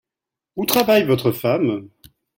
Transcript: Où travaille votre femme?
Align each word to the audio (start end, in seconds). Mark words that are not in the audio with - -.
Où 0.55 0.65
travaille 0.65 1.03
votre 1.05 1.29
femme? 1.31 1.87